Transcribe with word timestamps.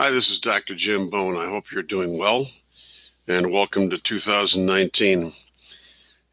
Hi, 0.00 0.10
this 0.10 0.30
is 0.30 0.38
Dr. 0.38 0.76
Jim 0.76 1.10
Bohn. 1.10 1.36
I 1.36 1.48
hope 1.48 1.72
you're 1.72 1.82
doing 1.82 2.16
well 2.16 2.46
and 3.26 3.52
welcome 3.52 3.90
to 3.90 4.00
2019. 4.00 5.32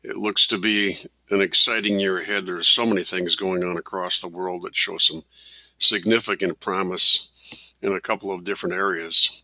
It 0.04 0.18
looks 0.18 0.46
to 0.50 0.60
be 0.60 1.00
an 1.32 1.42
exciting 1.42 2.00
year 2.00 2.20
ahead. 2.20 2.46
There's 2.46 2.68
so 2.68 2.86
many 2.86 3.02
things 3.02 3.36
going 3.36 3.64
on 3.64 3.76
across 3.78 4.22
the 4.22 4.28
world 4.28 4.62
that 4.62 4.76
show 4.76 5.00
some 5.00 5.24
significant 5.80 6.60
promise 6.60 7.30
in 7.82 7.94
a 7.94 8.00
couple 8.00 8.32
of 8.32 8.44
different 8.44 8.76
areas. 8.76 9.42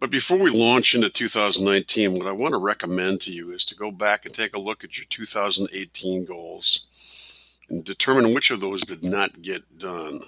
But 0.00 0.10
before 0.10 0.38
we 0.38 0.48
launch 0.48 0.94
into 0.94 1.10
2019, 1.10 2.14
what 2.16 2.26
I 2.26 2.32
want 2.32 2.54
to 2.54 2.58
recommend 2.58 3.20
to 3.20 3.32
you 3.32 3.52
is 3.52 3.66
to 3.66 3.76
go 3.76 3.90
back 3.90 4.24
and 4.24 4.34
take 4.34 4.56
a 4.56 4.60
look 4.60 4.82
at 4.82 4.96
your 4.96 5.04
2018 5.10 6.24
goals 6.24 6.86
and 7.68 7.84
determine 7.84 8.32
which 8.32 8.50
of 8.50 8.62
those 8.62 8.80
did 8.80 9.04
not 9.04 9.42
get 9.42 9.76
done 9.76 10.20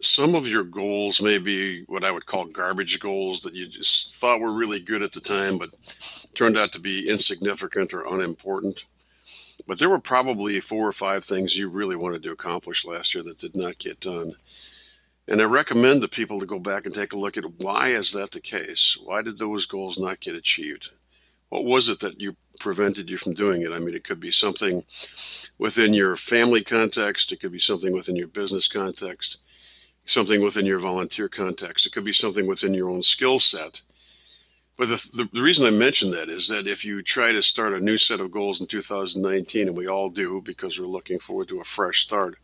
some 0.00 0.34
of 0.34 0.46
your 0.46 0.64
goals 0.64 1.22
may 1.22 1.38
be 1.38 1.82
what 1.84 2.04
I 2.04 2.10
would 2.10 2.26
call 2.26 2.44
garbage 2.46 3.00
goals 3.00 3.40
that 3.40 3.54
you 3.54 3.66
just 3.66 4.16
thought 4.16 4.40
were 4.40 4.52
really 4.52 4.80
good 4.80 5.02
at 5.02 5.12
the 5.12 5.20
time, 5.20 5.58
but 5.58 5.70
turned 6.34 6.58
out 6.58 6.72
to 6.72 6.80
be 6.80 7.08
insignificant 7.08 7.94
or 7.94 8.06
unimportant. 8.06 8.84
But 9.66 9.78
there 9.78 9.88
were 9.88 9.98
probably 9.98 10.60
four 10.60 10.86
or 10.86 10.92
five 10.92 11.24
things 11.24 11.56
you 11.56 11.68
really 11.68 11.96
wanted 11.96 12.22
to 12.24 12.32
accomplish 12.32 12.84
last 12.84 13.14
year 13.14 13.24
that 13.24 13.38
did 13.38 13.56
not 13.56 13.78
get 13.78 14.00
done. 14.00 14.32
And 15.28 15.40
I 15.40 15.44
recommend 15.44 16.02
to 16.02 16.08
people 16.08 16.38
to 16.38 16.46
go 16.46 16.60
back 16.60 16.86
and 16.86 16.94
take 16.94 17.12
a 17.12 17.18
look 17.18 17.36
at 17.36 17.58
why 17.58 17.88
is 17.88 18.12
that 18.12 18.30
the 18.30 18.40
case? 18.40 18.98
Why 19.02 19.22
did 19.22 19.38
those 19.38 19.66
goals 19.66 19.98
not 19.98 20.20
get 20.20 20.36
achieved? 20.36 20.90
What 21.48 21.64
was 21.64 21.88
it 21.88 22.00
that 22.00 22.20
you 22.20 22.36
prevented 22.60 23.10
you 23.10 23.16
from 23.16 23.34
doing 23.34 23.62
it? 23.62 23.72
I 23.72 23.78
mean, 23.78 23.94
it 23.94 24.04
could 24.04 24.20
be 24.20 24.30
something 24.30 24.84
within 25.58 25.94
your 25.94 26.16
family 26.16 26.62
context, 26.62 27.32
it 27.32 27.40
could 27.40 27.52
be 27.52 27.58
something 27.58 27.92
within 27.92 28.14
your 28.14 28.28
business 28.28 28.68
context 28.68 29.40
something 30.06 30.40
within 30.40 30.64
your 30.64 30.78
volunteer 30.78 31.28
context. 31.28 31.84
It 31.84 31.92
could 31.92 32.04
be 32.04 32.12
something 32.12 32.46
within 32.46 32.72
your 32.72 32.88
own 32.88 33.02
skill 33.02 33.38
set. 33.38 33.82
But 34.78 34.88
the, 34.88 35.28
the, 35.32 35.42
reason 35.42 35.66
I 35.66 35.70
mention 35.70 36.10
that 36.10 36.28
is 36.28 36.48
that 36.48 36.66
if 36.66 36.84
you 36.84 37.02
try 37.02 37.32
to 37.32 37.42
start 37.42 37.72
a 37.72 37.80
new 37.80 37.96
set 37.96 38.20
of 38.20 38.30
goals 38.30 38.60
in 38.60 38.66
2019, 38.66 39.68
and 39.68 39.76
we 39.76 39.88
all 39.88 40.10
do 40.10 40.42
because 40.42 40.78
we're 40.78 40.86
looking 40.86 41.18
forward 41.18 41.48
to 41.48 41.60
a 41.60 41.64
fresh 41.64 42.02
start, 42.02 42.36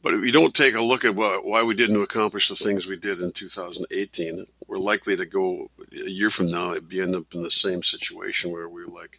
but 0.00 0.14
if 0.14 0.24
you 0.24 0.30
don't 0.30 0.54
take 0.54 0.74
a 0.74 0.80
look 0.80 1.04
at 1.04 1.16
what, 1.16 1.44
why 1.44 1.64
we 1.64 1.74
didn't 1.74 2.00
accomplish 2.00 2.48
the 2.48 2.54
things 2.54 2.86
we 2.86 2.96
did 2.96 3.20
in 3.20 3.32
2018, 3.32 4.44
we're 4.68 4.78
likely 4.78 5.16
to 5.16 5.26
go 5.26 5.70
a 5.92 6.08
year 6.08 6.30
from 6.30 6.46
now 6.46 6.72
and 6.72 6.88
be 6.88 7.00
end 7.00 7.16
up 7.16 7.34
in 7.34 7.42
the 7.42 7.50
same 7.50 7.82
situation 7.82 8.52
where 8.52 8.68
we're 8.68 8.86
like, 8.86 9.18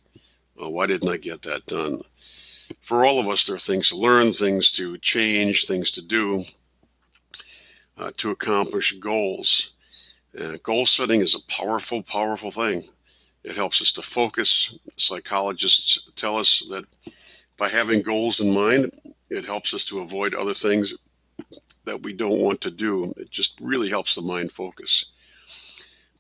why 0.56 0.88
didn't 0.88 1.10
I 1.10 1.18
get 1.18 1.42
that 1.42 1.66
done? 1.66 2.00
For 2.80 3.04
all 3.06 3.20
of 3.20 3.28
us, 3.28 3.46
there 3.46 3.58
are 3.58 3.60
things 3.60 3.90
to 3.90 3.98
learn, 3.98 4.32
things 4.32 4.72
to 4.74 4.98
change, 5.00 5.66
things 5.66 5.92
to 5.92 6.02
do 6.02 6.46
uh, 8.00 8.12
to 8.18 8.32
accomplish 8.32 8.94
goals. 8.94 9.72
Uh, 10.40 10.54
goal 10.64 10.86
setting 10.86 11.22
is 11.22 11.36
a 11.36 11.52
powerful, 11.52 12.02
powerful 12.04 12.52
thing. 12.52 12.88
It 13.44 13.56
helps 13.56 13.82
us 13.82 13.92
to 13.94 14.02
focus. 14.02 14.78
Psychologists 14.98 16.12
tell 16.16 16.38
us 16.38 16.60
that 16.70 16.86
by 17.58 17.70
having 17.70 18.02
goals 18.02 18.40
in 18.40 18.54
mind, 18.54 18.92
it 19.30 19.46
helps 19.46 19.74
us 19.74 19.86
to 19.86 20.00
avoid 20.00 20.34
other 20.34 20.54
things 20.54 20.96
that 21.86 22.02
we 22.04 22.14
don't 22.14 22.42
want 22.42 22.62
to 22.62 22.72
do. 22.72 23.14
It 23.18 23.30
just 23.32 23.60
really 23.62 23.90
helps 23.90 24.16
the 24.16 24.22
mind 24.22 24.52
focus. 24.52 25.06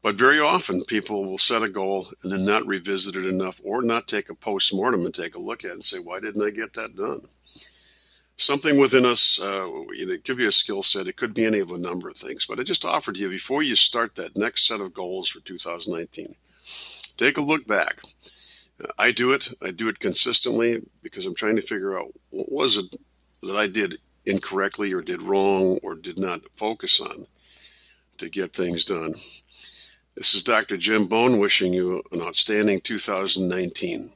But 0.01 0.15
very 0.15 0.39
often, 0.39 0.83
people 0.85 1.25
will 1.25 1.37
set 1.37 1.61
a 1.61 1.69
goal 1.69 2.07
and 2.23 2.31
then 2.31 2.45
not 2.45 2.65
revisit 2.65 3.17
it 3.17 3.25
enough 3.25 3.59
or 3.65 3.81
not 3.81 4.07
take 4.07 4.29
a 4.29 4.35
post 4.35 4.73
mortem 4.73 5.05
and 5.05 5.13
take 5.13 5.35
a 5.35 5.39
look 5.39 5.65
at 5.65 5.71
it 5.71 5.73
and 5.73 5.83
say, 5.83 5.99
Why 5.99 6.19
didn't 6.19 6.41
I 6.41 6.51
get 6.51 6.73
that 6.73 6.95
done? 6.95 7.21
Something 8.39 8.79
within 8.79 9.05
us, 9.05 9.37
uh, 9.41 9.69
you 9.91 10.05
know, 10.05 10.13
it 10.13 10.23
could 10.23 10.37
be 10.37 10.47
a 10.47 10.51
skill 10.51 10.81
set, 10.81 11.07
it 11.07 11.17
could 11.17 11.33
be 11.33 11.43
any 11.43 11.59
of 11.59 11.71
a 11.71 11.77
number 11.77 12.07
of 12.07 12.15
things. 12.15 12.45
But 12.45 12.57
I 12.57 12.63
just 12.63 12.85
offered 12.85 13.17
you 13.17 13.27
before 13.29 13.63
you 13.63 13.75
start 13.75 14.15
that 14.15 14.37
next 14.37 14.65
set 14.65 14.79
of 14.79 14.93
goals 14.93 15.27
for 15.27 15.41
2019, 15.41 16.33
take 17.17 17.37
a 17.37 17.41
look 17.41 17.67
back. 17.67 17.99
Uh, 18.81 18.87
I 18.97 19.11
do 19.11 19.33
it. 19.33 19.49
I 19.61 19.71
do 19.71 19.89
it 19.89 19.99
consistently 19.99 20.77
because 21.03 21.25
I'm 21.25 21.35
trying 21.35 21.57
to 21.57 21.61
figure 21.61 21.99
out 21.99 22.13
what 22.29 22.49
was 22.49 22.77
it 22.77 22.95
that 23.43 23.57
I 23.57 23.67
did 23.67 23.95
incorrectly 24.25 24.93
or 24.93 25.01
did 25.01 25.21
wrong 25.21 25.77
or 25.83 25.95
did 25.95 26.17
not 26.17 26.39
focus 26.53 27.01
on 27.01 27.25
to 28.19 28.29
get 28.29 28.53
things 28.53 28.85
done. 28.85 29.15
This 30.15 30.33
is 30.33 30.43
Dr. 30.43 30.77
Jim 30.77 31.07
Bohn 31.07 31.39
wishing 31.39 31.73
you 31.73 32.01
an 32.13 32.21
outstanding 32.21 32.79
2019. 32.79 34.11